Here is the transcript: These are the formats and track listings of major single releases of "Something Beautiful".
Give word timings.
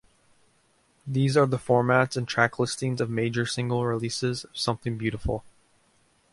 These 1.05 1.37
are 1.37 1.45
the 1.45 1.59
formats 1.59 2.17
and 2.17 2.27
track 2.27 2.57
listings 2.57 3.01
of 3.01 3.11
major 3.11 3.45
single 3.45 3.85
releases 3.85 4.45
of 4.45 4.57
"Something 4.57 4.97
Beautiful". 4.97 5.43